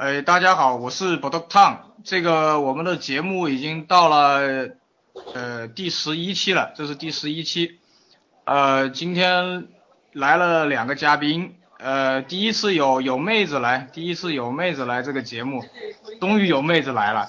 [0.00, 1.76] 哎，大家好，我是 b o d o k Tang。
[2.04, 4.70] 这个我们的节目已经到了
[5.34, 7.78] 呃第十一期了，这是第十一期。
[8.46, 9.66] 呃，今天
[10.14, 15.62] 来了两个嘉宾，呃，第一次有有妹子来，第一次有妹子来这个节目，
[16.18, 17.28] 终于有妹子来了。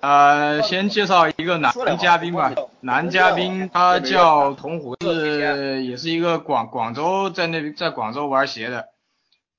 [0.00, 8.88] 呃，先介绍一个男嘉宾吧，男嘉宾他叫童虎，是也是一个广广州在那在广州玩鞋的。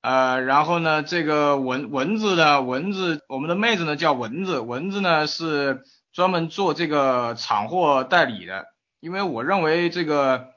[0.06, 5.82] 呃，然后呢，这个蚊蚊子呢，蚊子，我们的妹子呢叫蚊子，蚊子呢是
[6.12, 8.66] 专门做这个厂货代理的，
[9.00, 10.50] 因为我认为这个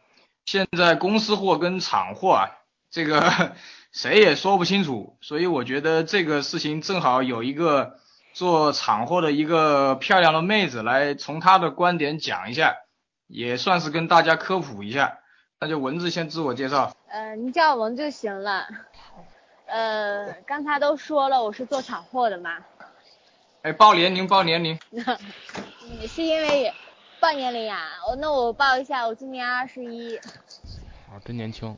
[0.45, 2.51] 现在公司货跟厂货啊，
[2.91, 3.55] 这个
[3.91, 7.95] 谁也说不清楚，所以我觉得这个事情正好有一个
[8.33, 12.75] 做厂货的一个漂亮的妹子来从她的观点讲一下，
[13.25, 15.17] 也算是跟大家科普一下。
[15.61, 16.95] 那就蚊子先自我介绍。
[17.09, 18.65] 呃，你叫蚊就行了。
[19.69, 22.57] 呃，刚才都说了，我是做厂货的嘛。
[23.61, 24.77] 哎，报年龄，报年龄。
[25.99, 26.73] 你是因为
[27.19, 27.89] 报年龄呀？
[28.09, 30.17] 我那我报一下，我今年二十一。
[30.17, 31.77] 啊，真年轻。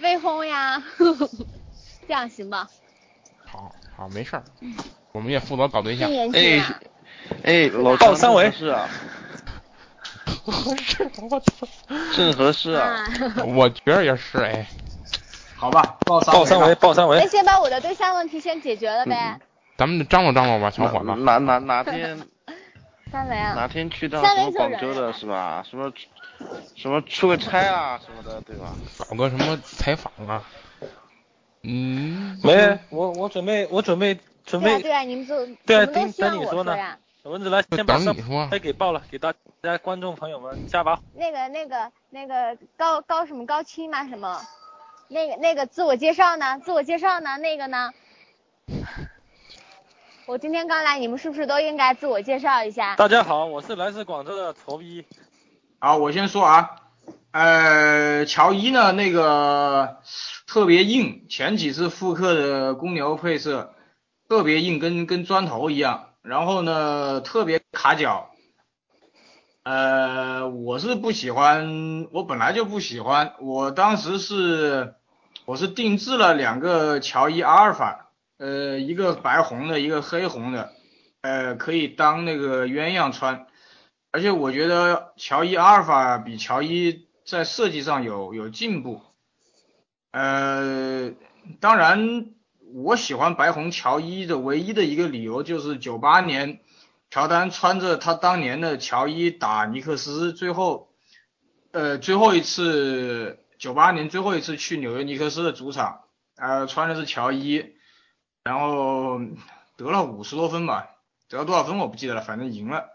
[0.00, 0.82] 未婚呀，
[2.06, 2.68] 这样行吧？
[3.46, 4.44] 好，好，没事儿。
[5.12, 6.10] 我们也负责搞对象。
[6.34, 6.64] 哎，
[7.44, 8.88] 哎，老报三围是啊。
[10.44, 11.66] 合适，我操。
[12.14, 13.04] 正合适啊。
[13.46, 14.66] 我觉得也是，哎。
[15.62, 17.20] 好吧，报三报三围，报三围。
[17.20, 19.38] 那先把我的对象问题先解决了呗。
[19.78, 21.14] 咱们张罗张罗吧，小伙子。
[21.22, 22.18] 哪哪哪天？
[23.12, 23.54] 三围啊。
[23.54, 25.64] 哪天去到什么广州的是吧？
[25.70, 25.92] 什么
[26.74, 28.72] 什么出个差啊什么的，对吧？
[29.08, 30.42] 搞个什么采访啊？
[31.62, 32.40] 嗯。
[32.42, 34.68] 没，我我准备我准备准备。
[34.68, 36.76] 对啊对啊，你们都对啊，等等你说呢。
[37.22, 38.48] 蚊子来，先把你说。
[38.50, 39.32] 先给报了，给大
[39.62, 40.98] 家观众朋友们加把。
[41.14, 44.08] 那个那个那个高高什么高清吗？
[44.08, 44.40] 什么？
[45.12, 46.58] 那个那个自我介绍呢？
[46.58, 47.36] 自我介绍呢？
[47.36, 47.92] 那个呢？
[50.24, 52.96] 我今天刚来，你们是不是都应该自我介绍一下？
[52.96, 55.04] 大家好，我是来自广州的曹一。
[55.78, 56.76] 好，我先说啊，
[57.32, 59.98] 呃，乔伊呢那个
[60.46, 63.74] 特别硬，前几次复刻的公牛配色
[64.30, 68.30] 特别硬，跟跟砖头一样，然后呢特别卡脚。
[69.62, 74.94] 呃，我是不喜欢，我本来就不喜欢，我当时是。
[75.44, 80.70] 我是定制了两个乔伊阿尔法，呃，一个白红的，一个黑红的，
[81.20, 83.46] 呃，可以当那个鸳鸯穿，
[84.12, 89.02] 而且我觉得乔伊阿尔法比乔伊在设计上有有进步，
[90.12, 91.10] 呃，
[91.58, 92.26] 当然
[92.72, 96.60] 我喜欢白红乔伊的唯一的一个理由就是九八年
[97.10, 100.88] 乔丹穿着他当年的乔伊打尼克斯，最后，
[101.72, 103.40] 呃，最后一次。
[103.62, 106.00] 九八年最后一次去纽约尼克斯的主场，
[106.34, 107.64] 呃，穿的是乔伊，
[108.42, 109.20] 然后
[109.76, 110.90] 得了五十多分吧，
[111.28, 112.88] 得了多少分我不记得了，反正赢了。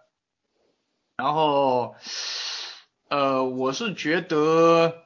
[1.16, 1.96] 然后，
[3.08, 5.06] 呃，我是觉得，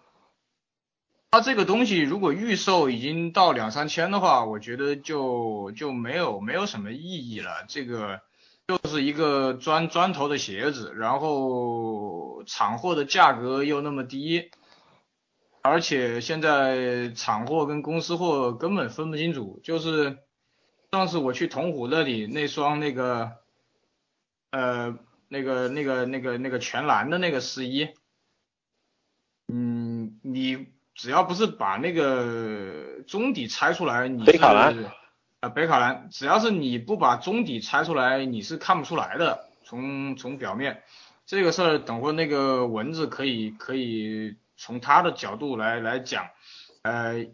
[1.29, 7.65] 它这个东西如果预售已经到两三千的话，我觉得就就没有没有什么意义了。
[7.67, 8.21] 这个
[8.67, 14.49] 就是一个砖砖头的鞋子，然后厂货的价格又那么低。
[15.63, 20.17] 而且现在厂货跟公司货根本分不清楚，就是
[20.91, 23.33] 上次我去铜虎那里那双那个，
[24.49, 27.89] 呃，那个那个那个那个全蓝的那个十一，
[29.47, 34.75] 嗯，你只要不是把那个中底拆出来，你北卡蓝
[35.41, 40.81] 啊北卡蓝，只要是你不把中底拆出来，你是看不出来的，从从表面
[41.27, 44.37] 这个事儿，等会那个蚊子可以可以。
[44.63, 46.29] 从他的角度来来讲，
[46.83, 47.25] 呃，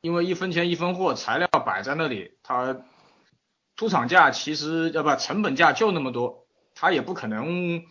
[0.00, 2.76] 因为一分钱一分货，材料摆在那里，他
[3.76, 7.84] 出厂价其实要不成本价就那么多，他也不可能，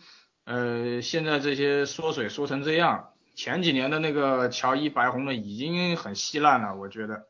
[0.44, 3.12] 呃，现在这些缩水缩成这样。
[3.34, 7.24] 前几年的那个乔伊白红的已经很稀烂了，我觉得。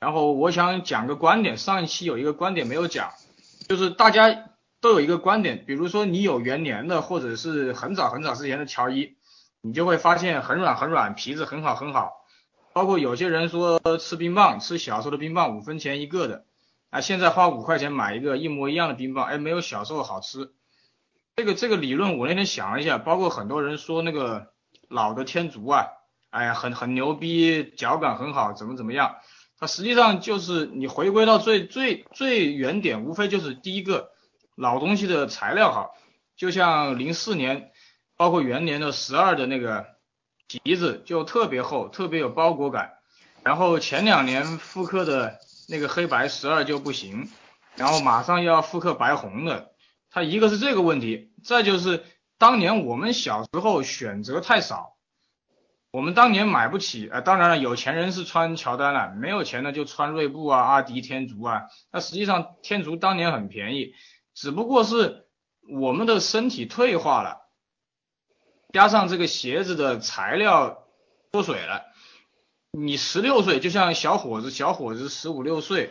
[0.00, 3.12] 然后我想讲个观点，上一期有一个观点没有讲，
[3.68, 9.19] 就是大家都有一个观点，比如说你有元年的，或者是很早很早之前的乔伊。
[9.62, 12.12] 你就会发现很软很软，皮子很好很好。
[12.72, 16.44] 包括有些人说吃冰棒，吃小时候的冰棒五分钱一个的，
[16.90, 20.52] 啊，现在花五块钱买一个一模一样的冰棒，哎，没有小时候好吃。
[21.36, 24.52] 这个这个理论我那天想了一下，包括很多人说那个
[24.88, 25.88] 老的天竺啊，
[26.30, 29.16] 哎呀，很很牛逼，脚感很好，怎么怎么样？
[29.58, 34.12] 它实际上就是你回归到最最最原点，无非就是第一个
[34.54, 35.94] 老东西的材料好，
[36.36, 37.72] 就像零四年。
[38.20, 39.86] 包括元年的十二的那个
[40.46, 42.92] 皮子就特别厚，特别有包裹感。
[43.42, 45.38] 然后前两年复刻的
[45.70, 47.30] 那个黑白十二就不行，
[47.76, 49.72] 然后马上又要复刻白红的，
[50.10, 52.04] 它一个是这个问题，再就是
[52.36, 54.98] 当年我们小时候选择太少，
[55.90, 63.94] 我们当年买不起，呃，当然了，有钱人是穿乔丹了，没有钱的就穿锐步啊、阿迪、天竺啊，那实际上天竺当年很便宜，
[64.34, 65.26] 只不过是
[65.72, 67.48] 我们的身体退化了，
[68.72, 70.84] 加上这个鞋子的材料
[71.32, 71.84] 缩水了。
[72.72, 75.90] 你十六岁就像小伙子，小伙子十五六岁，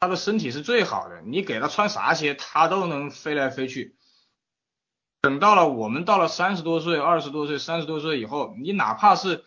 [0.00, 3.96] 他的身体是最好的，你给他穿啥鞋，他都能飞来飞去。
[5.20, 9.44] 等到了我们到了三十多岁、二十多岁、三十多岁以后，你哪怕是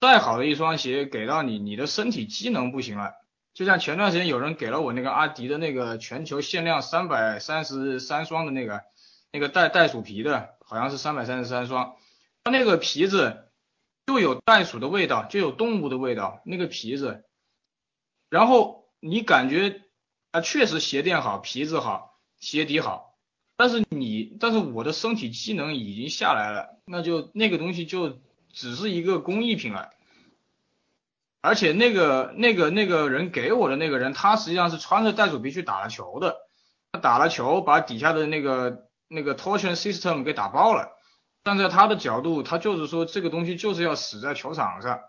[0.00, 3.12] 再好的一双鞋给到你，你的身体机能不行了。
[3.54, 8.82] 就像前段时间有人给了我那个阿迪的那个全球限量三百三十三双的那个
[9.32, 11.96] 那个袋袋鼠皮的，好像是三百三十三双，
[12.50, 13.44] 它那个皮子。
[14.06, 17.24] 就有袋鼠的味道，就有动物的味道，那个皮子，
[18.30, 19.82] 然后你感觉
[20.30, 23.18] 啊，确实鞋垫好，皮子好，鞋底好，
[23.58, 28.18] 但是你，但是我的身体机能已经下来了，那就那个东西就
[28.50, 29.90] 只是一个工艺品了，
[31.42, 36.38] 而且那个那个那个人给我的那个人，他实际上是穿着袋鼠皮去打了球的，
[36.92, 40.96] 他打了球，把底下的那个那个 torsion system 给打爆了。
[41.44, 45.00] 站在他的角度，他就是说这个东西就是要死在球场上，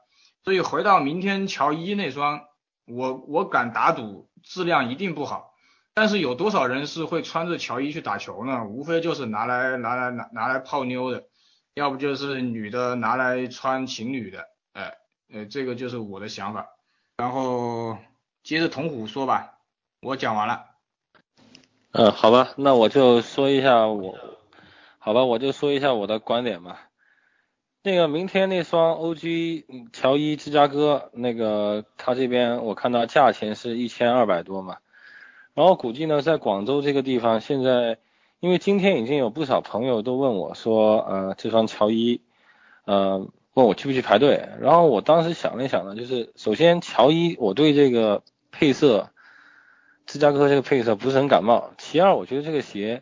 [0.43, 2.41] 所以回到明天乔伊那双，
[2.85, 5.53] 我我敢打赌质量一定不好。
[5.93, 8.63] 但是有多少人是会穿着乔伊去打球呢？
[8.63, 11.25] 无非就是拿来拿来拿拿来泡妞的，
[11.73, 14.93] 要不就是女的拿来穿情侣的，哎，
[15.33, 16.67] 呃，这个就是我的想法。
[17.17, 17.97] 然后
[18.43, 19.57] 接着童虎说吧，
[20.01, 20.67] 我讲完了。
[21.91, 24.28] 嗯，好吧，那我就说一下我。
[25.09, 26.81] 好吧，我就说一下我的观点吧。
[27.81, 34.77] 那个明天那双 OG 乔伊芝加哥，那个他这边我看到价钱是一千二百多嘛。
[35.55, 37.97] 然后估计呢，在广州这个地方，现在
[38.39, 42.21] 因为今天已经有不少朋友都问我说，呃，这双乔伊，
[42.85, 44.47] 呃，问我去不去排队。
[44.61, 48.21] 然后我当时想了想呢，就是首先乔伊我对这个
[48.51, 49.09] 配色，
[50.05, 51.71] 芝加哥这个配色不是很感冒。
[51.79, 53.01] 其二，我觉得这个鞋。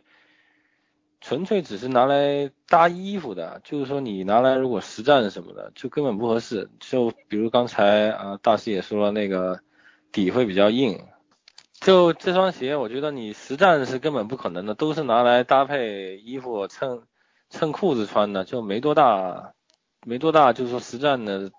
[1.28, 6.70] 纯粹只是拿来搭衣服的，就是说你拿来如果实战什么的，就根本不合适。
[6.80, 9.60] 就比如刚才啊大师也说了，那个
[10.14, 10.98] 底会比较硬。
[11.82, 17.02] 就这双鞋，我觉得你实战是根本不可能的，都是拿来搭配衣服衬
[17.50, 19.52] 衬裤子穿的，就没多大
[20.06, 21.52] 没多大，就是说实战的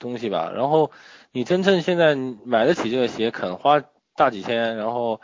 [0.00, 0.50] 东西吧。
[0.52, 0.90] 然后
[1.30, 3.84] 你真正现在买得起这个鞋，肯花
[4.16, 5.20] 大几千，然后。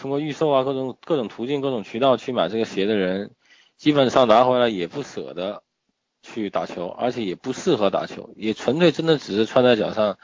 [0.00, 3.32] 通过预售啊，各种各种途径、各种渠道去买这个鞋的人，
[3.76, 5.62] 基本上拿回来也不舍得
[6.22, 10.16] 去打球，而且也不适合打球，也纯粹真的只是穿在脚上，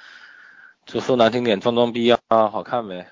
[0.86, 3.06] 就说难听点装装逼啊，好看呗。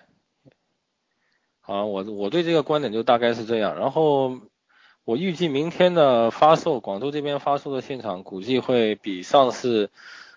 [1.60, 3.78] 好，我我对这个观点就大概是这样。
[3.78, 4.40] 然后
[5.04, 9.90] 我预计明天的发售，广州这边发售的现场估计会比上次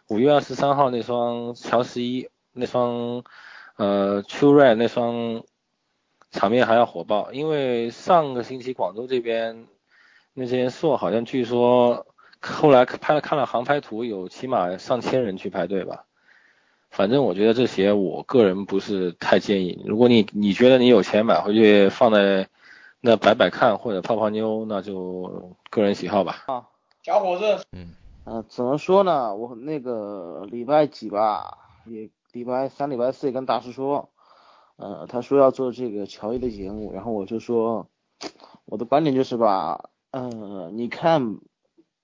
[0.10, 3.24] 五月二十三号那双乔十一那双
[3.78, 5.46] 呃 True Red 那双。
[6.32, 9.68] 场面还要火爆，因为上个星期广州这边
[10.34, 12.06] 那些硕好像据说
[12.42, 16.06] 后来拍了看了航拍图，有起码上千人去排队吧。
[16.90, 19.84] 反正我觉得这鞋我个人不是太建议。
[19.86, 22.48] 如果你你觉得你有钱买回去放在
[23.02, 26.44] 那摆摆看或者泡泡妞，那就个人喜好吧。
[26.48, 26.66] 啊，
[27.04, 27.94] 小伙子，嗯，
[28.24, 29.36] 呃，怎么说呢？
[29.36, 34.10] 我那个礼拜几吧，也礼拜三、礼拜四也跟大师说。
[34.78, 37.90] 呃，他说要做这个乔伊的节目，然后我就说，
[38.66, 41.40] 我的观点就是吧，呃，你看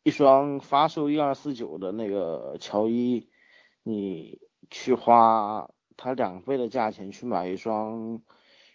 [0.01, 3.29] 一双发售一二四九的那个乔伊，
[3.83, 8.21] 你去花它两倍的价钱去买一双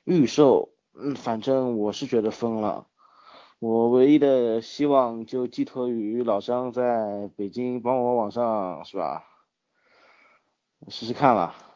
[0.04, 2.86] 预售，嗯，反正我是觉得疯了。
[3.58, 9.24] 我唯一的希望就寄托于老张在北京帮我网上是吧，
[10.86, 11.67] 试试看了。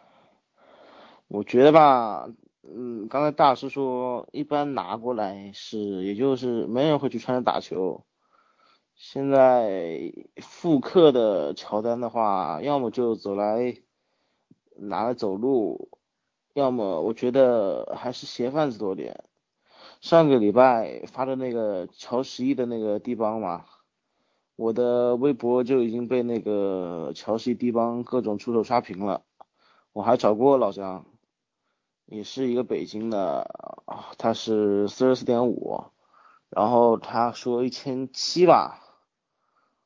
[1.35, 2.29] 我觉得吧，
[2.63, 8.05] 嗯，刚才大师说，一般拿过来是，也就是没人会去穿着打球。
[8.95, 10.13] 现在
[10.43, 13.79] 复刻的乔丹的话，要么就走来
[14.77, 15.89] 拿来走路，
[16.53, 19.25] 要么我觉得还是鞋贩子多点。
[20.03, 23.65] 上个礼拜发的那个乔十一的那个地邦嘛，
[24.55, 29.23] 我的微博就已经被那个乔十一地邦各种出手刷屏了，
[29.95, 31.07] 我还找过老乡。
[32.13, 33.83] 也是一个北京的，
[34.19, 35.85] 他是四十四点五，
[36.51, 38.81] 然后他说一千七吧，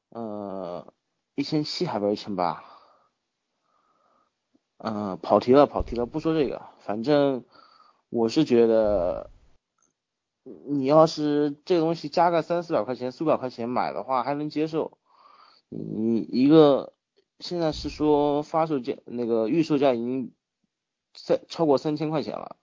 [0.09, 0.93] 呃，
[1.37, 2.65] 一千七还不是一千八？
[4.79, 7.45] 嗯，跑题了，跑题了，不说这个，反正
[8.09, 9.31] 我是觉得，
[10.67, 14.99] 你要是这个东西加个三四百块钱、四五百块钱买的话还能接受，
[15.69, 16.93] 你一个
[17.39, 20.33] 现在是说发售价那个预售价已经
[21.17, 22.57] 三超过三千块钱了，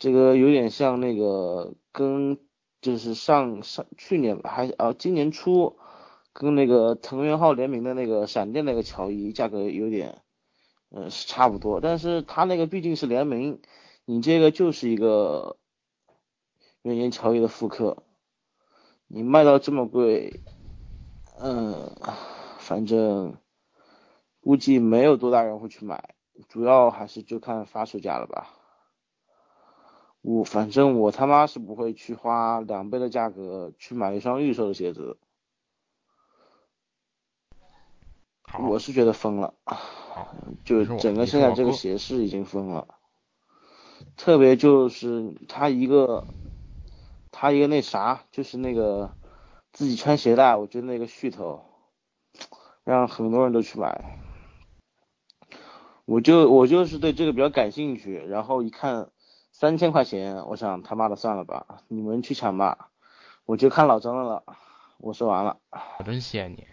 [0.00, 2.36] 这个有点像那个跟
[2.80, 5.78] 就是上上去年还啊今年初
[6.32, 10.22] 跟那个藤原浩联名的那个闪电那个乔伊价格有点。
[10.92, 13.62] 嗯，是差不多，但是他那个毕竟是联名，
[14.06, 15.56] 你这个就是一个
[16.82, 18.02] 原研乔伊的复刻，
[19.06, 20.40] 你卖到这么贵，
[21.38, 21.92] 嗯，
[22.58, 23.36] 反正
[24.40, 26.16] 估计没有多大人会去买，
[26.48, 28.48] 主要还是就看发售价了吧。
[30.22, 35.16] 我反正我他妈是不会去花两倍的价格去买一双预售的鞋子，
[38.68, 39.54] 我是觉得疯了。
[40.64, 42.86] 就整个现在这个鞋市已经疯了，
[44.16, 46.26] 特别就是他一个，
[47.30, 49.14] 他一个那啥，就是那个
[49.72, 51.64] 自己穿鞋带，我觉得那个噱头，
[52.84, 54.18] 让很多人都去买。
[56.10, 59.10] 我就我就是对这个比较感兴趣，然后一看
[59.52, 62.90] 三千块钱，我想他妈的算了吧，你们去抢吧，
[63.46, 64.42] 我就看老张的了。
[64.98, 65.58] 我说完了。
[66.00, 66.66] 我真谢谢你。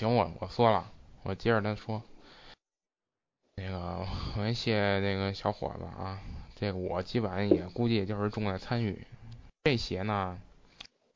[0.00, 0.90] 行，我我说了，
[1.24, 2.02] 我接着他说，
[3.56, 3.98] 那个
[4.34, 6.18] 我先谢谢那个小伙子啊，
[6.54, 9.06] 这个我基本上也估计也就是重在参与。
[9.64, 10.40] 这鞋呢，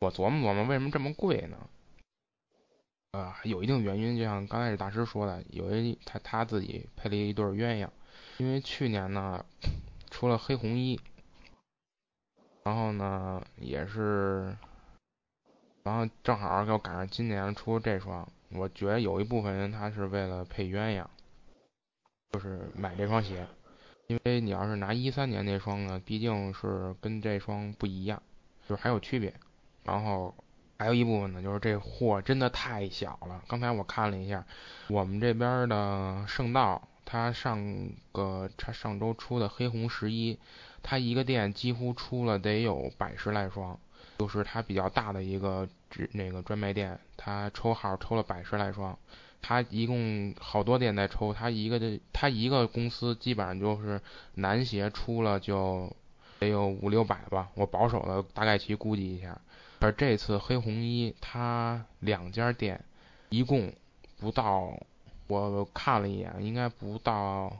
[0.00, 1.56] 我琢磨琢磨为什么这么贵呢？
[3.12, 7.88] 呃，有一定原因，就像刚开始大师说的，有一他他自己配了一对鸳鸯，
[8.36, 9.42] 因为去年呢
[10.10, 11.00] 出了黑红一，
[12.64, 14.54] 然后呢也是，
[15.84, 18.28] 然后正好给我赶上今年出这双。
[18.54, 21.04] 我觉得有一部分人他是为了配鸳鸯，
[22.30, 23.46] 就是买这双鞋，
[24.06, 28.22] 因为你要是拿一三年那双呢，毕竟是跟这双不一样，
[28.68, 29.34] 就是还有区别。
[29.82, 30.34] 然后
[30.78, 33.42] 还有一部分呢，就是这货真的太小了。
[33.48, 34.46] 刚才我看了一下，
[34.88, 40.38] 我们这边的圣道，它上个它上周出的黑红十一，
[40.82, 43.78] 它一个店几乎出了得有百十来双，
[44.18, 48.96] 就是它比较大的一个只那个专卖店，它抽号抽了百十来双，
[49.42, 54.00] 它一共好多店在抽，它一个的它一个公司基本上就是
[54.34, 55.94] 男鞋出了就
[56.38, 59.40] 得有五六百吧，我保守的大概其估计一下。
[59.80, 62.82] 而这次黑红一，它两家店
[63.28, 63.72] 一共
[64.18, 64.78] 不到，
[65.26, 67.54] 我看了一眼，应该不到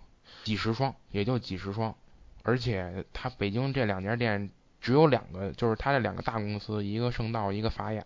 [0.45, 1.95] 几十双，也就几十双。
[2.43, 4.51] 而且它北京这两家店
[4.85, 8.05] 只有两个，就是它这两个大公司，一个圣道，一个法雅，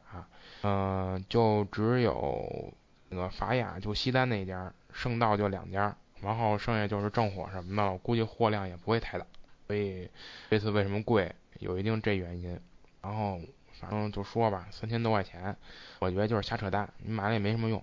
[0.62, 2.73] 嗯，就只有
[3.08, 9.26] 那个法雅就西单那家，圣道就两家，然后剩下就是正火什么的，我估计货量也不会太大。
[9.66, 10.08] 所以
[10.49, 12.56] 这次为什么贵，有一定这原因。
[13.02, 13.40] 然后。
[13.80, 15.56] 反正就说吧，三千多块钱，
[16.00, 17.80] 我觉得就是瞎扯淡，你买了也没什么用。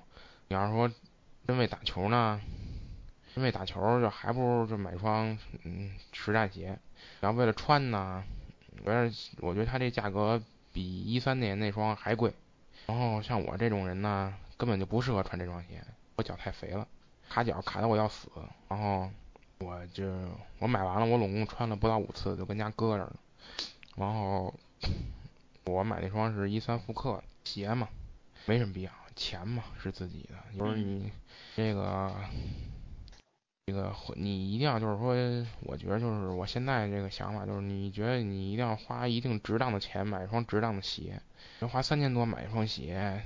[0.49, 0.91] 你要是说
[1.47, 2.41] 真为打球呢，
[3.33, 6.77] 真为打球就还不如就买双嗯实战鞋。
[7.21, 8.21] 然后为了穿呢，
[8.83, 10.41] 我觉得我觉得它这价格
[10.73, 12.33] 比一三年那双还贵。
[12.87, 15.83] 然后像我这种人呢，根本就不适合穿这双鞋，
[16.15, 16.87] 我脚太肥了，
[17.29, 18.29] 卡脚卡的我要死。
[18.67, 19.09] 然后
[19.59, 20.03] 我就
[20.59, 23.15] 我买完了，我拢共穿了不到五次，就跟家搁着了。
[23.95, 24.53] 然后。
[25.67, 27.89] 我买那双是一三复刻鞋嘛，
[28.45, 30.35] 没什么必要，钱嘛是自己的。
[30.53, 31.11] 有时候你
[31.55, 32.13] 这个
[33.67, 35.15] 这个你一定要就是说，
[35.61, 41.19] 我觉得就是我现在这个想法就是，你觉得你一定要花一定值当的钱买一双值当的鞋，
[41.61, 43.23] 要花三千多买一双鞋，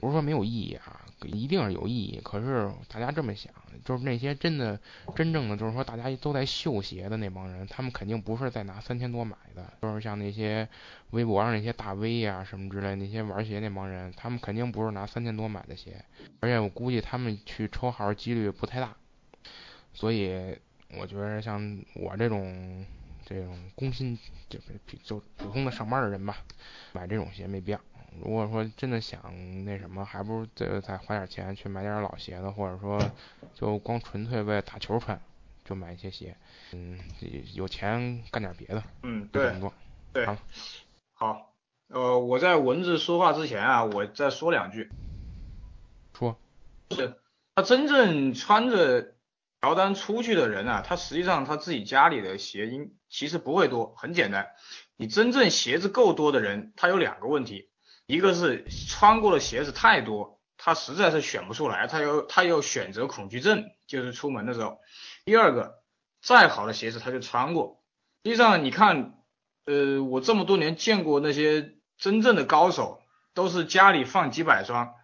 [0.00, 1.03] 不是说没有意义啊。
[1.26, 3.52] 一定是有意义，可是大家这么想，
[3.84, 4.78] 就是那些真的、
[5.14, 10.68] 真正的，就是说大家都在秀鞋的那帮人，他们肯定不是在拿三千多买的，就是像那些
[11.10, 16.04] 微博上那些大 V 呀什么之类那些玩鞋那帮人，他们肯定不是拿三千多买的鞋，
[16.40, 18.96] 而且我估计他们去抽号几率不太大，
[19.92, 20.56] 所以
[20.98, 22.84] 我觉得像我这种
[23.24, 24.58] 这种工薪就
[25.02, 26.36] 就普通的上班的人吧，
[26.92, 27.80] 买这种鞋没必要。
[28.22, 29.20] 如果说真的想
[29.64, 33.00] 那什么，还不如再再花点钱去买点老鞋子，或者说
[33.54, 35.20] 就光纯粹为了打球穿，
[35.64, 36.36] 就买一些鞋。
[36.72, 36.98] 嗯，
[37.54, 38.82] 有钱干点别的。
[39.02, 39.54] 嗯，对，
[40.12, 40.26] 对，
[41.14, 41.52] 好，
[41.88, 44.88] 呃，我在文字说话之前啊，我再说两句。
[46.16, 46.36] 说。
[46.90, 47.16] 是，
[47.54, 49.14] 他真正穿着
[49.60, 54.48] 乔丹出去的人啊，他实际上他自己家里的鞋应其实不会多，很简单，
[54.96, 57.70] 你真正鞋子够多的人，他有两个问题。
[58.06, 64.78] 一个是穿过的鞋子太多，他实在是选不出来，他有他有选择恐惧症，就是出门的时候。
[65.24, 65.82] 第二个，
[66.22, 67.82] 再好的鞋子他就穿过。
[68.22, 69.14] 实际上你看，
[69.64, 73.00] 呃，我这么多年见过那些真正的高手，
[73.32, 74.94] 都是家里放几百双，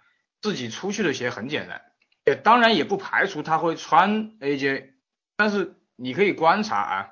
[0.42, 1.82] 自己出去的鞋很简单。
[2.26, 4.90] 也当然也不排除他会穿 AJ，
[5.36, 7.10] 但是你可以观察啊，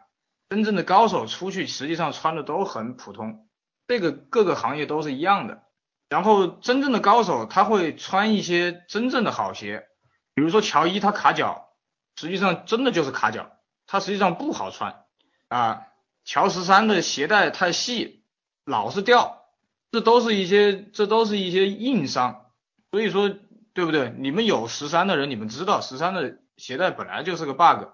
[0.50, 3.48] 真正的高手出去实际上穿的都很普通，
[3.86, 5.62] 这个各个行业都是一样的。
[6.08, 9.88] 然后真正的高手他会穿一些真正的好鞋，
[10.34, 11.68] 比如说乔伊他卡脚，
[12.16, 13.52] 实际上真的就是卡脚，
[13.86, 15.04] 他实际上不好穿
[15.48, 15.82] 啊。
[16.24, 18.22] 乔十三的鞋带太细，
[18.64, 19.44] 老是掉，
[19.90, 22.46] 这都是一些这都是一些硬伤。
[22.90, 23.30] 所以说
[23.72, 24.14] 对不对？
[24.18, 27.88] 你们有十三的人，你们知道十三的鞋带本来就是个 bug。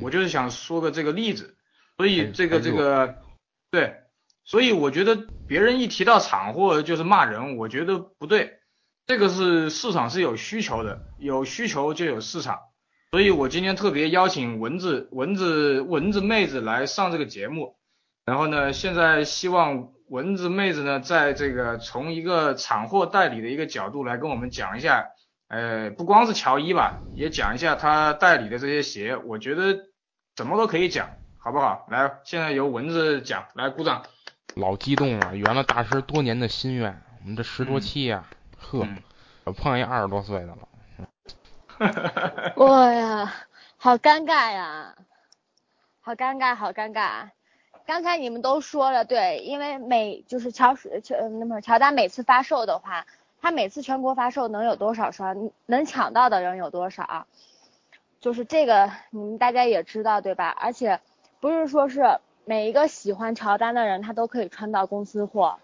[0.00, 1.56] 我就是想说个这个例子，
[1.96, 3.22] 所以这个这个
[3.70, 3.96] 对。
[4.50, 8.58] 所以我觉得别人一提到厂货就是骂人，我觉得不对。
[9.06, 12.58] 这个是市场是有需求的，有需求就有市场。
[13.12, 17.76] 所以我今天特别邀请蚊子蚊子蚊子妹子来上这个节目。
[18.24, 25.06] 然后呢，现在希望蚊子妹子呢，在这个从一个厂货代理的一个角度来跟我们讲一下，
[25.46, 29.16] 呃，不光是乔伊吧，也讲一下他代理的这些鞋。
[29.16, 29.78] 我觉得
[30.34, 31.08] 什么都可以讲，
[31.38, 31.86] 好不好？
[31.88, 34.02] 来，现在由蚊子讲，来鼓掌。
[34.56, 37.00] 老激动了，圆了大师多年的心愿。
[37.22, 38.24] 我们这十多期呀，
[38.58, 38.86] 呵，
[39.44, 40.58] 我碰一二十多岁的了。
[42.56, 43.32] 哇 呀，
[43.76, 44.94] 好尴尬呀，
[46.00, 47.28] 好尴尬，好尴尬。
[47.86, 53.06] 刚才你们都说了，对，因为每就是乔乔那么乔丹每次发售的话，
[53.40, 55.50] 他每次全国发售能有多少双？
[55.66, 57.26] 能抢到的人有多少？
[58.20, 60.48] 就是这个，你们大家也知道对吧？
[60.58, 61.00] 而且
[61.40, 62.18] 不是说是。
[62.44, 65.58] 每一个喜欢乔丹的人，他都可以穿到公司货，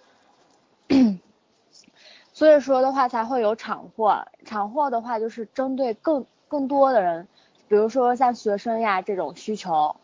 [2.33, 4.27] 所以说的话才会有厂货。
[4.45, 7.27] 厂货的话就是针对更更多的人，
[7.67, 9.97] 比如说像学生呀这种需求。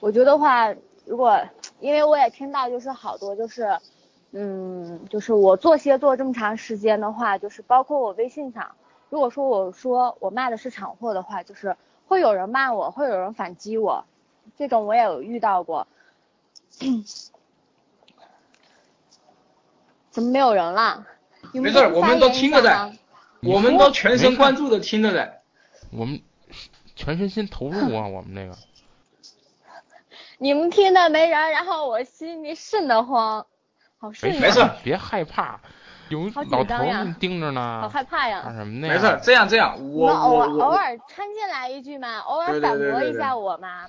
[0.00, 0.74] 我觉得话，
[1.04, 1.40] 如果
[1.80, 3.78] 因为我也听到就是好多就是
[4.32, 8.74] 嗯，就是我做鞋做这么长时间的话，就是包括我微信上，
[9.10, 14.04] 如果说我说我卖的是厂货的话，就是会有人骂我，会有人反击我，
[14.56, 15.86] 这种我也有遇到过。
[20.10, 21.04] 怎么没有人了？
[21.52, 22.92] 你没事我们都听着在，
[23.42, 25.42] 我们都全神贯注的听着在。
[25.92, 26.20] 我们
[26.96, 28.56] 全身心投入啊， 我们那个。
[30.38, 33.46] 你们听的没人，然后我心里瘆得慌，
[33.98, 35.60] 好瘆没事，别害怕，
[36.08, 36.76] 有老头
[37.18, 38.42] 盯着呢好呢，害怕呀。
[38.44, 38.88] 干什么呢？
[38.88, 43.86] 没事，这样这样，我我们偶尔偶我我尔掺进来一句嘛，偶尔反驳一下我嘛，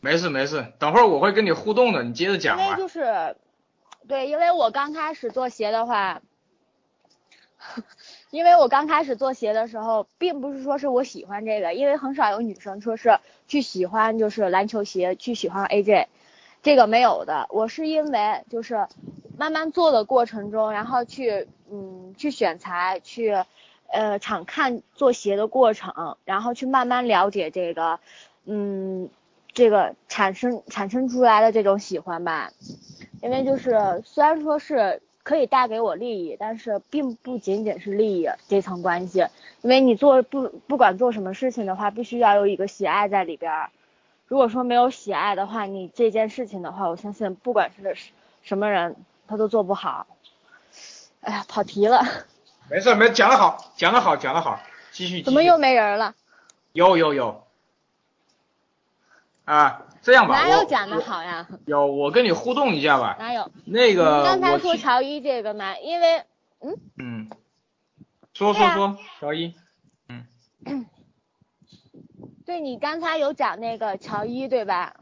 [0.00, 2.70] 没事没事，等会儿我会跟你互动的，你接着讲因。
[2.70, 3.36] 为就是，
[4.06, 6.22] 对，因为我刚开始做鞋的话，
[8.30, 16.06] 因为我刚开始做鞋的时候，并不是说是我喜欢这个，因为很少有女生说是去喜欢就是篮球鞋，去喜欢 AJ，
[16.62, 17.46] 这个没有的。
[17.50, 18.86] 我是因为就是
[19.36, 23.34] 慢慢做的过程中，然后去嗯去选材，去
[23.88, 27.98] 呃场看做鞋的过程，然后去慢慢了解这个
[28.44, 29.10] 嗯
[29.58, 32.52] 这个产生产生出来的这种喜欢吧。
[33.20, 39.26] 因为就是虽然说是可以带给我利益，但是并不仅仅是利益这层关系。
[39.62, 43.70] 因为你做不不管做什么事情的话，必须要有一个喜爱在里边儿。
[44.28, 47.96] 如果说没有喜爱的话，你这件事情的话，我相信不管是
[48.44, 48.94] 什么人，
[49.26, 50.06] 他都做不好。
[51.22, 52.00] 哎呀，跑题了，
[52.70, 54.60] 没事没讲得好，讲得好，讲得好，
[54.92, 55.14] 继续。
[55.14, 56.14] 继续怎么又没人了？
[56.74, 57.42] 有有有。
[59.48, 61.48] 啊，这样吧，哪有讲的好呀？
[61.64, 63.16] 有，我跟你互动一下吧。
[63.18, 63.50] 哪有？
[63.64, 66.22] 那个我刚才说乔伊这个嘛，因为
[66.60, 67.30] 嗯嗯，
[68.34, 69.54] 说说说，乔伊，
[72.44, 74.96] 对你刚才有讲那个乔伊对吧？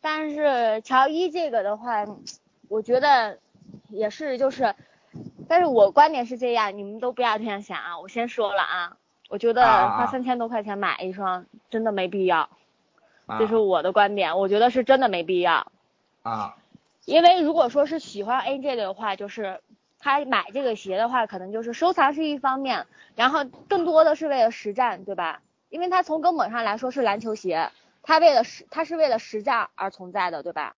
[0.00, 2.04] 但是乔伊这个的话，
[2.68, 3.38] 我觉得
[3.90, 4.74] 也是就是，
[5.48, 8.00] 但是我观点是这样，你们都不要这样想啊。
[8.00, 8.96] 我先说了啊，
[9.28, 12.48] 我觉得花三千多块钱买一双真的没必要，啊
[13.38, 15.70] 这是我的观点，我觉得是真的没必要。
[16.22, 16.56] 啊，
[17.04, 19.60] 因为如果说是喜欢 AJ 的话，就是
[19.98, 25.42] 他买这个鞋的话，可能就是收藏是一方面，然后更多的是为了实战，对吧？
[25.68, 27.70] 因为它从根本上来说是篮球鞋，
[28.02, 30.76] 它为了实，它是为了实战而存在的，对吧？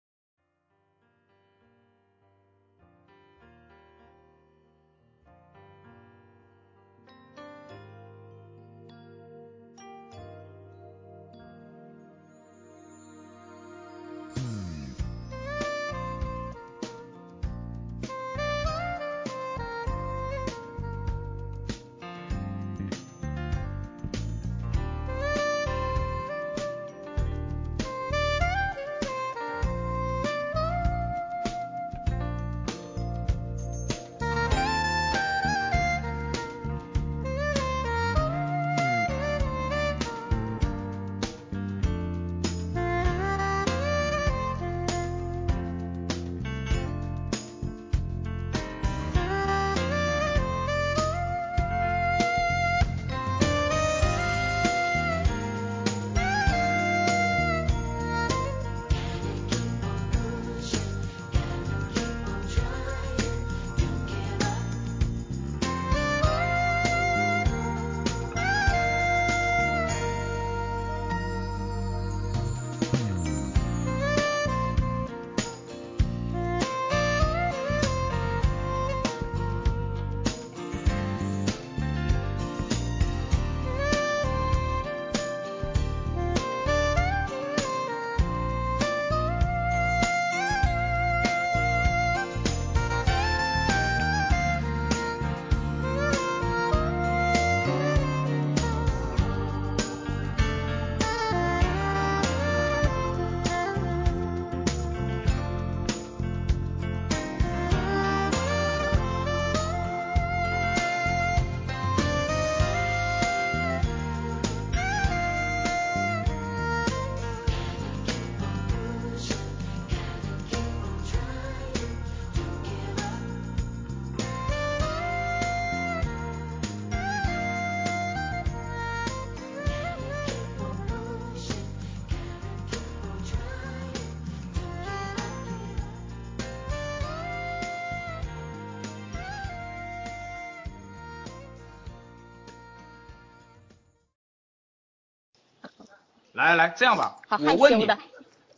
[146.47, 147.89] 来来，这样吧，我问你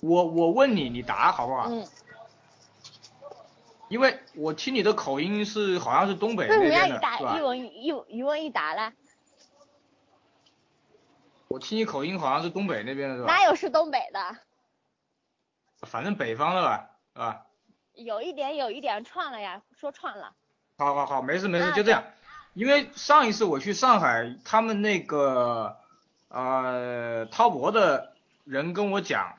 [0.00, 1.66] 我我问你，你答好不好？
[1.68, 1.86] 嗯
[3.88, 7.42] 因为我听你的口音是好像是东北的，一？
[7.42, 8.90] 问一一问一答嘞？
[11.48, 13.26] 我听你口音好像是东北那边的是吧？
[13.30, 14.36] 哪有是东北的？
[15.82, 17.44] 反正北方的吧，是吧？
[17.92, 20.32] 有一点有一点串了呀，说串了。
[20.78, 22.02] 好好好，没事没事，啊就这样。
[22.54, 25.76] 因为上一次我去上海，他们那个
[26.32, 28.14] 呃滔博的
[28.44, 29.38] 人跟我讲，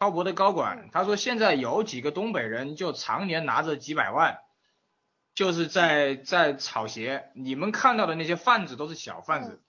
[0.00, 4.40] 滔博的高管嗯他说现在有几个东北人就常年拿着几百万，
[5.36, 7.30] 就是在在炒鞋。
[7.34, 9.60] 你们看到的那些贩子都是小贩子，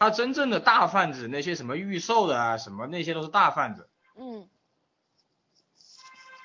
[0.00, 3.88] 他真正的大贩子，那些什么预售的啊，什么那些都是大贩子。
[4.18, 4.48] 嗯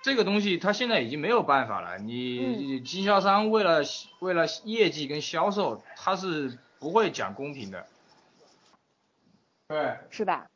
[0.03, 3.81] 这个东西他现在已经没有办法了，你经销商为了
[4.19, 7.87] 为了业绩跟销售，他是不会讲公平的。
[9.67, 10.47] 对，是吧？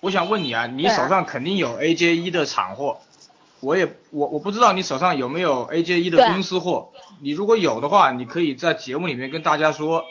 [0.00, 3.00] 我想问你啊，你手上肯定有 AJ 一的厂货，
[3.60, 10.04] 我也我我不知道你手上有没有 AJ 一的公司货，你如果有的话，你可以在节目里面跟大家说，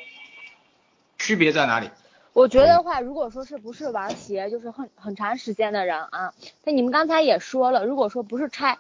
[1.20, 1.92] 区别在哪里？
[2.34, 8.80] 我觉得话，如果说是不是玩鞋，就是很很长时间的人啊，那你们刚才也说了，如果说不是拆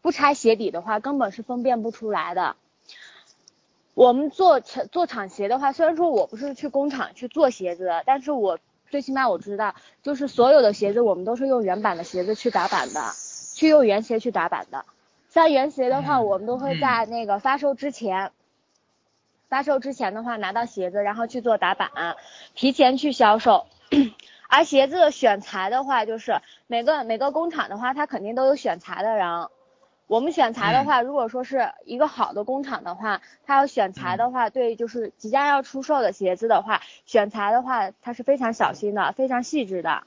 [0.00, 2.56] 不拆鞋底的话，根本是分辨不出来的。
[3.94, 8.58] 我们做厂做厂鞋的话，虽然说我不是去工厂去做鞋子的，但是我
[8.90, 13.12] 最起码我知道，就是所有的鞋子我们都是用原版的鞋子去打版的，
[13.54, 14.84] 去用原鞋去打版的。
[15.30, 18.32] 像原鞋的话，嗯我们都会在那个发售之前。
[19.48, 21.90] 发售之前的话，拿到鞋子，然后去做打版，
[22.54, 23.66] 提前去销售。
[24.48, 29.48] 而鞋子的选材的话，就是每个每个工厂的话，它肯定都有选材的人。
[30.06, 40.04] 我们选材的话，如果说是一个好的工厂的话，它要选材的话，对就是即将要出售的鞋子的话，选材的话，它是非常小心的，非常细致的。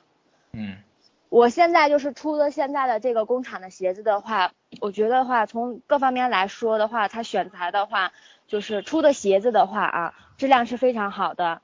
[0.52, 0.78] 嗯
[1.30, 8.14] 我现在就是出的现在的这个工厂的鞋子的话，我觉得话从各方面来说的话，它选材的话，
[8.48, 11.62] 就是出的鞋子的话啊，质量是非常好的。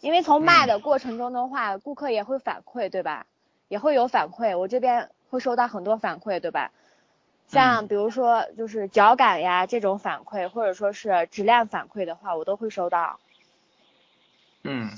[0.00, 3.26] 因为从卖的过程中的话，顾客也会反馈，对吧？
[3.68, 6.70] 也会有反馈，我这边会收到很多反馈，对吧？
[7.48, 13.18] 像比如说就是脚感呀这种反馈，或者说是质量反馈的话，我都会收到。
[14.62, 14.90] 嗯，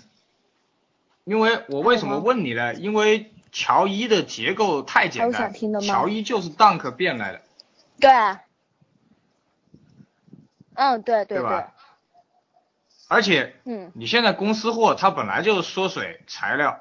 [1.24, 2.74] 因为我为什么问你呢？
[2.74, 7.40] 因为乔伊的结构太简单有想听的，吗乔伊就是 Dunk 变来的。
[8.00, 8.10] 对。
[10.74, 11.72] 嗯，对对对吧
[13.08, 13.92] 而且嗯。
[13.94, 16.80] 你现在公司货它本来就是缩水材料，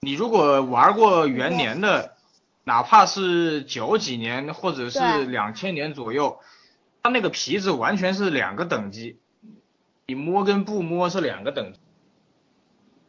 [0.00, 2.16] 你如果玩过元年的，
[2.68, 6.38] 哪怕是九几年或者是对两千年左右，
[7.02, 9.16] 它那个皮子完全是两个等级，
[10.06, 11.80] 你摸跟不摸是两个等级。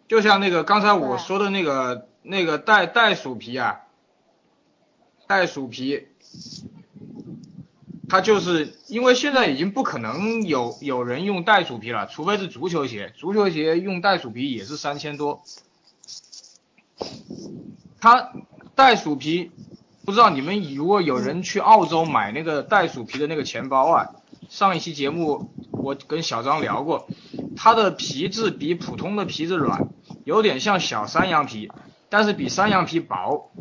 [0.07, 3.81] 就像那个刚才我说的那个那个袋袋鼠皮啊，
[5.27, 6.07] 袋鼠皮，
[8.07, 15.43] 它就是因为现在已经不可能有有人用袋鼠皮了，除非是足球鞋，足球鞋用袋鼠皮也是三千多。
[17.99, 18.31] 它
[18.79, 19.51] 袋鼠皮，
[20.05, 24.11] 不知道你们如果有人去澳洲买那个袋鼠皮的那个钱包啊，
[24.47, 27.05] 上一期节目我跟小张聊过，
[27.57, 29.89] 它的皮质比普通的皮质软，
[30.23, 31.69] 有点像小山羊皮，
[32.07, 33.51] 但是比山羊皮薄，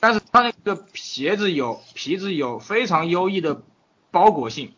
[0.00, 3.60] 但是它那个鞋子有皮质有非常优异的
[4.10, 4.72] 包裹性。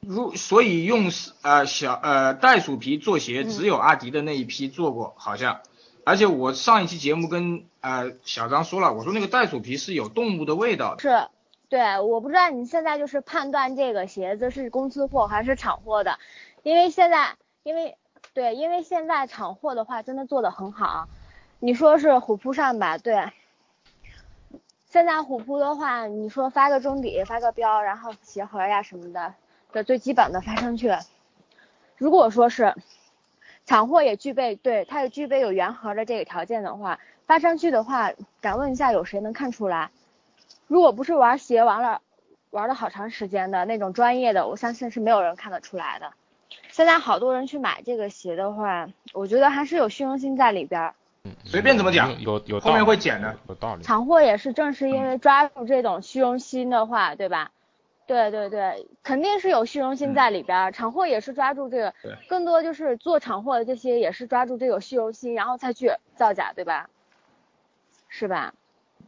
[0.00, 5.60] 如所以用呃小呃袋鼠皮做鞋，只有阿迪的那一批做过，好像。
[6.08, 10.96] 而且我上一期节目跟呃小张说了，我说那个袋鼠皮是有动物的味道。
[10.98, 11.28] 是，
[11.68, 16.18] 对，我不知道你现在就是判断这个鞋子是公司货还是厂货的，
[16.62, 17.98] 因为现在，因为
[18.32, 21.10] 对，因为现在厂货的话真的做的很好，
[21.58, 23.30] 你说是虎扑上吧，对，
[24.88, 29.34] 现在虎扑的话，你说发个中底，发个标，然后鞋盒呀什么的
[29.72, 30.90] 的最基本的发上去，
[31.98, 32.74] 如果说是
[33.68, 39.90] 厂货也具备，对，它也具备有原盒的这个条件的话，发上去的话，敢问一下有谁能看出来？
[40.68, 42.00] 如果不是玩鞋玩了
[42.48, 46.14] 玩了好长时间的那种专业的，我相信是没有人看得出来的。
[46.70, 50.94] 现在好多人去买这个鞋的话，我觉得还是有虚荣心在里边儿。
[51.24, 53.82] 嗯随便怎么讲有有有后面会减的有道理。
[53.82, 57.50] 厂货也是正是因为抓住这种虚荣心的话，对吧？
[58.08, 60.72] 对对对，肯定是有虚荣心在里边儿。
[60.72, 66.88] 厂货也是抓住这个对，更多就是做厂货的这些也是抓住这个虚荣心，然后才去造假，对吧？
[68.08, 68.54] 是吧？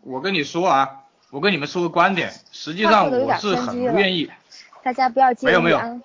[0.02, 4.30] 我跟你说啊，我跟你们说个观点，实际上我是很不愿意，
[4.82, 6.02] 大家不要介意没有没有啊。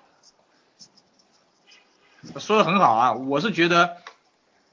[2.39, 3.97] 说的很好啊，我是觉得，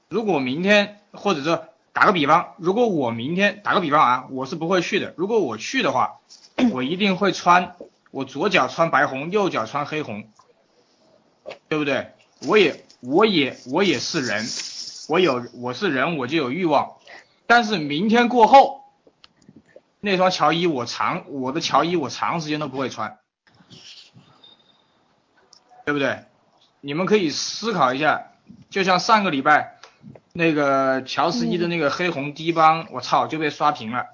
[0.07, 5.13] 如果明天或者说打个比方，如果我明天打个比方啊，我是不会去的。
[5.17, 6.19] 如果我去的话，
[6.71, 7.75] 我一定会穿，
[8.13, 10.27] 我左脚穿白红，右脚穿黑红，
[11.67, 12.13] 对不对？
[12.47, 14.45] 我也我也我也是人，
[15.09, 16.97] 我有我是人，我就有欲望。
[17.47, 18.83] 但是明天过后，
[19.99, 23.17] 那双乔伊我长我的乔伊我长时间都不会穿，
[25.83, 26.25] 对不对？
[26.81, 28.27] 你们可以思考一下，
[28.69, 29.79] 就像上个礼拜
[30.33, 34.05] 那个乔十一的那个黑红低帮，我操就被刷屏了。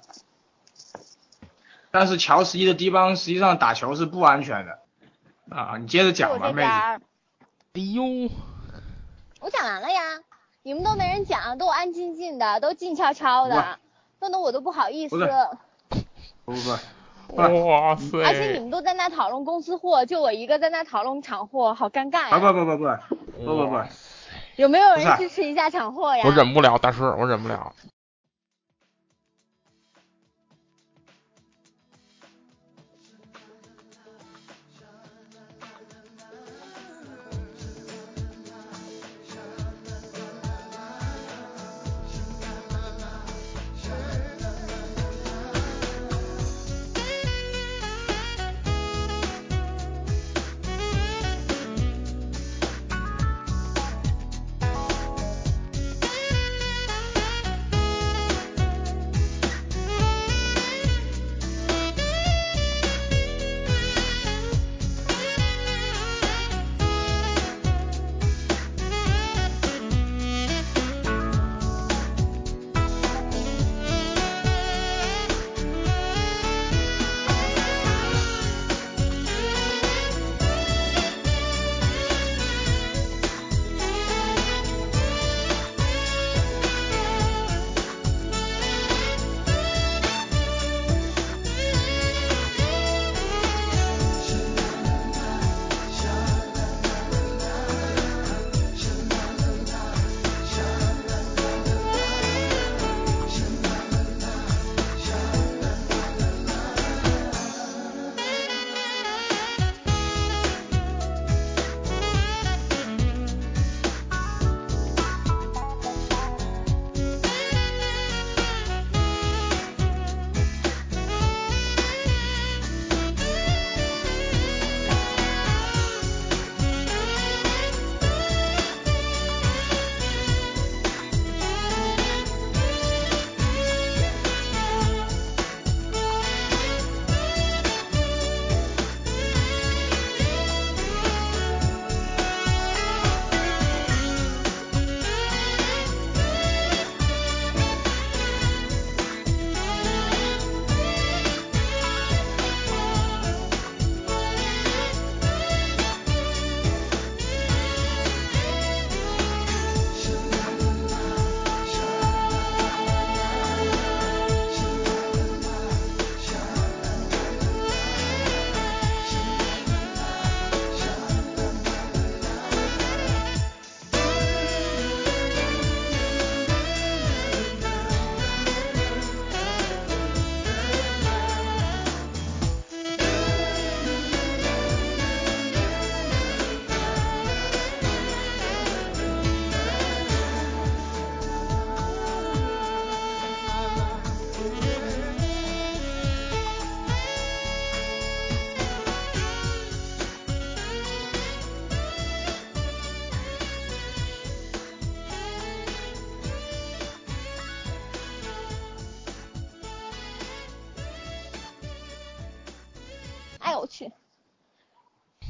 [1.90, 4.78] 但是乔十一的低帮实际上打球是不安全的
[5.54, 5.76] 啊！
[5.78, 6.68] 你接着讲吧，妹子。
[6.68, 7.00] 哎
[7.94, 8.30] 呦，
[9.40, 10.00] 我讲完了呀，
[10.62, 13.78] 你们都没人讲，都安静静的，都静悄悄的，
[14.20, 15.16] 弄得我都不好意思。
[16.44, 16.60] 不不
[17.34, 17.34] 不，
[17.68, 18.22] 哇塞！
[18.24, 22.38] 而且你们都在那讨论公司货，就我一个在那讨论厂货，好尴尬呀！
[22.38, 22.84] 不不不不不
[23.44, 23.82] 不不不，
[24.56, 26.22] 有没有人支持一下厂货呀？
[26.26, 27.72] 我忍不了，大师，我忍不了。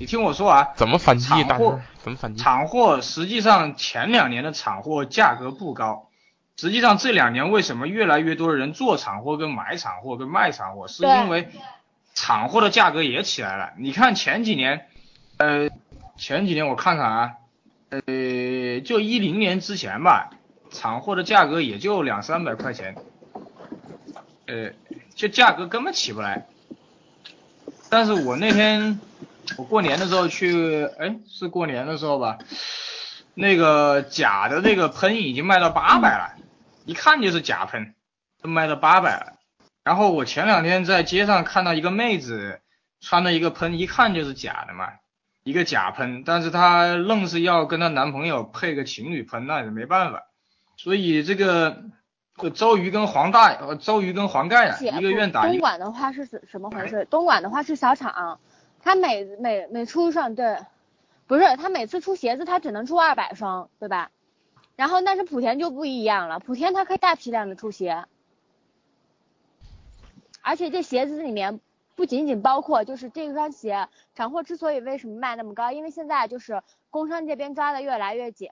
[0.01, 1.29] 你听我说啊，怎么反击？
[1.45, 2.43] 大货怎么反击？
[2.43, 6.09] 厂货实际上前两年的厂货价格不高，
[6.57, 11.51] 实际上这两年为什么越来越多的人做厂货跟买厂货跟卖厂货，是因为
[12.15, 13.75] 厂货的价格也起来了。
[13.77, 14.87] 你看前几年，
[15.37, 15.69] 呃，
[16.17, 17.33] 前几年我看看啊，
[17.91, 20.31] 呃，就一零年之前吧，
[20.71, 22.97] 厂货的价格也就两三百块钱，
[24.47, 24.71] 呃，
[25.15, 26.47] 就价格根本起不来。
[27.91, 28.99] 但是我那天
[29.57, 32.39] 我过年的时候去，哎，是过年的时候吧，
[33.35, 36.35] 那个假的那个喷已经卖到八百了，
[36.85, 37.95] 一看就是假喷，
[38.43, 39.35] 都卖到八百了。
[39.83, 42.61] 然后我前两天在街上看到一个妹子
[43.01, 44.89] 穿的一个喷，一看就是假的嘛，
[45.43, 50.25] 一个假喷，但是她愣是要跟她男朋友配个情侣喷，那也没办法。
[50.77, 51.85] 所以这个
[52.55, 55.53] 周瑜跟黄大呃周瑜跟黄盖啊，一个愿打一个。
[55.55, 57.07] 东莞的话是什什么回事？
[57.11, 58.39] 东莞的话是小厂，
[58.83, 60.59] 他每每每出一双对，
[61.27, 64.11] 不是他每次出鞋子他只能出二百双，对吧？
[64.77, 68.07] 然后但是莆田就不一样了，莆田它可以大批量的出鞋，
[70.41, 71.61] 而且这鞋子里面
[71.97, 78.49] 不仅仅包括就是这双鞋，厂货之所以为什么卖那么高，因为现在就是工商这边抓的越来越紧。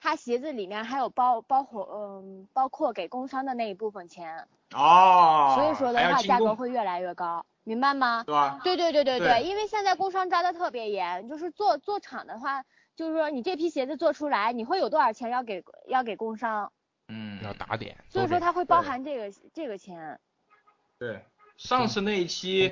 [0.00, 8.22] 它鞋子里面还有包包括嗯包括给工商的那一部分钱，哦，所以说的话价格会越来越高，明白吗？
[8.24, 8.60] 对吧？
[8.62, 12.62] 对对对对对因为现在工商抓的特别严，就是做做厂的话，
[12.94, 16.72] 就是说你这批鞋子做出来，你会有多少钱要给要给工商，
[17.08, 20.20] 嗯，要打点，所以说它会包含这个这个钱，
[20.98, 21.24] 对，
[21.56, 22.68] 上次那一期。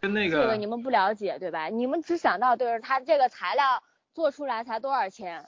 [0.00, 1.66] 跟那个这个你们不了解对吧？
[1.66, 3.82] 你们只想到就是它这个材料
[4.14, 5.46] 做出来才多少钱，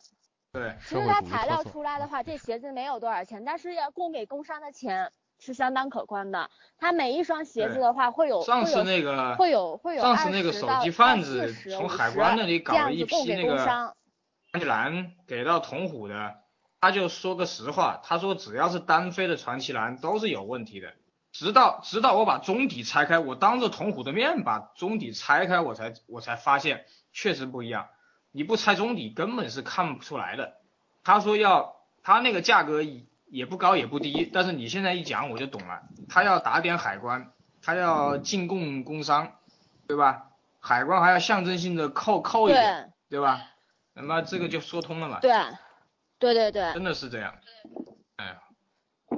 [0.53, 5.11] 对其实社会主义它材料出来的话，这鞋子没有多少钱，但是要供给工商的钱
[5.45, 6.51] 是相当可观的。
[6.78, 13.59] 它每一双鞋子的话会有上次那个会有会有上次那个手机贩子从海关那里搞了一批那个。
[13.59, 16.36] 传奇蓝给到童虎的，
[16.80, 20.92] 他就说个实话，他说只要是单飞的传奇蓝都是有问题的。
[21.32, 27.88] 直到直到我把中底拆开，我当着童虎的面把中底拆开，我才我才发现确实不一样。
[28.30, 30.55] 你不拆中底根本是看不出来的。
[31.03, 31.74] 他说要
[32.05, 33.03] 他那个价格也
[33.35, 39.32] 也不高也不低，但是你现在一讲我就懂了，他要打点海关，他要进贡工商，
[39.89, 40.30] 对吧？
[40.61, 43.41] 海关还要象征性的扣扣一点，对对吧？
[43.93, 45.32] 那么这个就说通了嘛，对，
[46.20, 47.35] 对对对真的是这样。
[48.14, 48.41] 哎呀，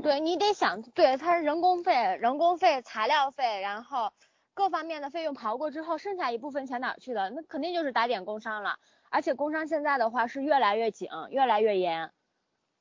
[0.02, 4.14] 对，你得想，对，它是人工费、人工费、材料费，然后
[4.54, 7.28] 各方面的费用刨过之后，剩下一部分钱哪儿去了？
[7.28, 8.78] 那肯定就是打点工商了。
[9.10, 12.12] 而且工商现在的话是越来越紧，越来越严。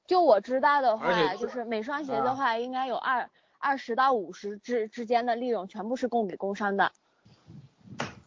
[0.08, 6.92] 就我知道的话，就是每双鞋啊的话，应该有二二十到五十之之间的利润，全部是供给工商的。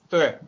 [0.09, 0.39] 对，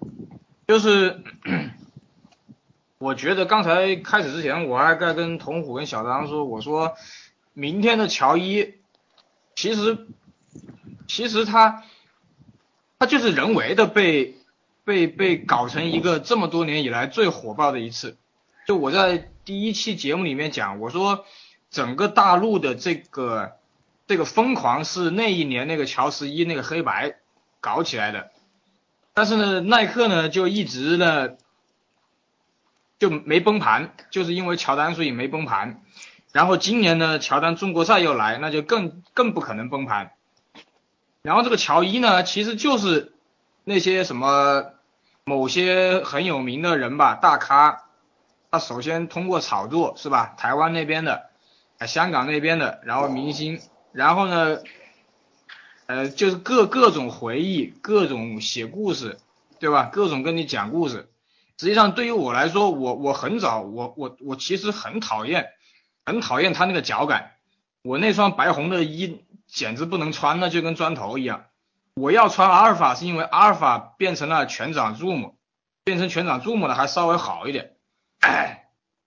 [0.67, 1.23] 就是
[2.99, 6.95] 我觉得刚才开始之前，我还在跟童虎跟小张说，我说
[7.53, 8.75] 明天的乔伊，
[9.55, 10.07] 其实
[11.07, 11.85] 其实他
[12.99, 14.35] 他就是人为的被
[14.85, 18.17] 被被搞成一个这么多年以来最火爆的一次。
[18.67, 21.25] 就我在第一期节目里面讲，我说
[21.73, 23.57] 整个大陆的这个
[24.07, 27.17] 这个疯狂是那一年那个乔十一那个黑白
[27.61, 28.31] 搞起来的。
[29.13, 31.31] 但是呢，耐克呢就一直呢
[33.01, 35.83] 就没崩盘，就是因为乔丹所以没崩盘。
[36.31, 40.13] 然后今年呢，乔丹中国赛又来，那就更更不可能崩盘。
[41.23, 43.15] 然后这个乔伊呢，其实就是
[43.65, 44.67] 那些什么
[45.25, 47.87] 某些很有名的人吧，大咖，
[48.51, 50.35] 他首先通过炒作是吧？
[50.37, 51.31] 台湾那边的，
[51.79, 53.61] 啊香港那边的，然后明星，
[53.93, 54.59] 然后呢，
[55.87, 59.19] 呃，就是各各种回忆，各种写故事，
[59.61, 59.85] 对吧？
[59.93, 61.09] 各种跟你讲故事。
[61.59, 65.51] 实际上，对于我来说，我我很早，我我我其实很讨厌，
[66.05, 67.33] 很讨厌他那个脚感。
[67.83, 71.45] 我那双白红的衣简直不能穿了，就跟砖头一样。
[71.95, 75.35] 我要穿阿尔法是因为阿尔法变成了全掌 zoom，
[75.85, 77.77] 变成全掌 zoom 了还稍微好一点。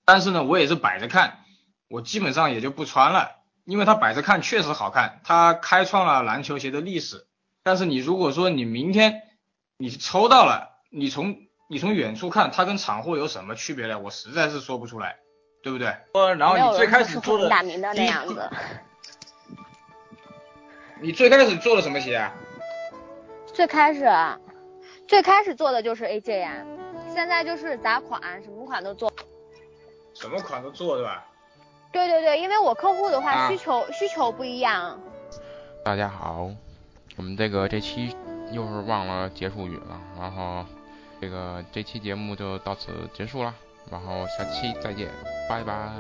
[0.06, 1.40] 但是呢，我也是摆着看，
[1.88, 3.40] 我基本上也就不穿了。
[3.66, 7.26] 因为它摆着看确实好看，它开创了篮球鞋的历史。
[7.64, 9.22] 但是你如果说你明天
[9.78, 11.38] 你抽到了，你从
[11.70, 13.98] 你从远处看它跟厂货有什么区别呢？
[14.00, 15.16] 我实在是说不出来，
[15.64, 15.96] 对不对？
[16.38, 18.50] 然后你最开始做的，大名的那样子。
[21.02, 22.34] 你最开始做的什么鞋啊？
[23.54, 24.06] 最开始，
[25.08, 26.66] 最开始做的就是 AJ 呀，
[27.14, 29.12] 现在就是杂款，什么款都做。
[30.16, 31.24] 什么款都做对吧？
[31.92, 35.00] 对对对，因为我客户的话啊需求、需求不一样。
[35.86, 36.50] 大家好，
[37.16, 38.16] 我们这个这期
[38.52, 40.66] 又是忘了结束语了，然后
[41.22, 43.54] 这个这期节目就到此结束了，
[43.92, 45.08] 然后下期再见，
[45.48, 45.92] 拜拜。